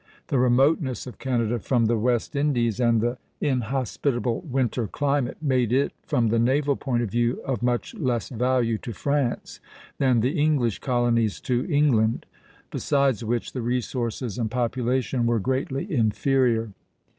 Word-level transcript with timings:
The 0.29 0.39
remoteness 0.39 1.05
of 1.05 1.19
Canada 1.19 1.59
from 1.59 1.85
the 1.85 1.95
West 1.95 2.35
Indies, 2.35 2.79
and 2.79 3.01
the 3.01 3.19
inhospitable 3.39 4.41
winter 4.49 4.87
climate, 4.87 5.37
made 5.43 5.71
it, 5.71 5.93
from 6.01 6.29
the 6.29 6.39
naval 6.39 6.75
point 6.75 7.03
of 7.03 7.11
view, 7.11 7.39
of 7.45 7.61
much 7.61 7.93
less 7.93 8.29
value 8.29 8.79
to 8.79 8.93
France 8.93 9.59
than 9.99 10.21
the 10.21 10.39
English 10.41 10.79
colonies 10.79 11.39
to 11.41 11.69
England; 11.71 12.25
besides 12.71 13.23
which 13.23 13.53
the 13.53 13.61
resources 13.61 14.39
and 14.39 14.49
population 14.49 15.27
were 15.27 15.37
greatly 15.37 15.85
inferior. 15.93 16.71